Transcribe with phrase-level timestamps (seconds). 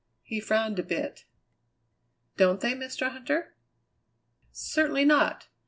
[0.23, 1.25] He frowned a bit.
[2.35, 3.11] "Don't they, Mr.
[3.11, 3.49] Huntter?"
[4.51, 5.47] "Certainly not!